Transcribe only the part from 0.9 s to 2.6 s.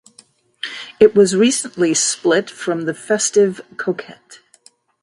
It was recently split